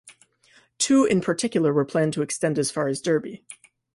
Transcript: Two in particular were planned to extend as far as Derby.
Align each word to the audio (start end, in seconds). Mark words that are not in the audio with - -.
Two 0.79 1.05
in 1.05 1.21
particular 1.21 1.71
were 1.71 1.85
planned 1.85 2.13
to 2.13 2.23
extend 2.23 2.57
as 2.57 2.71
far 2.71 2.87
as 2.87 3.01
Derby. 3.01 3.45